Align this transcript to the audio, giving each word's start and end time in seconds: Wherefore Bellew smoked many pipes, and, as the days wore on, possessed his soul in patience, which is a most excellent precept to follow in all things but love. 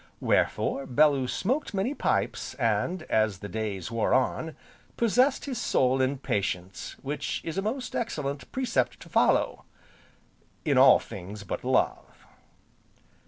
Wherefore 0.19 0.87
Bellew 0.87 1.27
smoked 1.27 1.75
many 1.75 1.93
pipes, 1.93 2.55
and, 2.55 3.03
as 3.03 3.37
the 3.37 3.47
days 3.47 3.91
wore 3.91 4.15
on, 4.15 4.55
possessed 4.97 5.45
his 5.45 5.59
soul 5.59 6.01
in 6.01 6.17
patience, 6.17 6.95
which 7.03 7.39
is 7.43 7.55
a 7.55 7.61
most 7.61 7.95
excellent 7.95 8.51
precept 8.51 8.99
to 9.01 9.09
follow 9.09 9.63
in 10.65 10.75
all 10.79 10.97
things 10.97 11.43
but 11.43 11.63
love. 11.63 12.25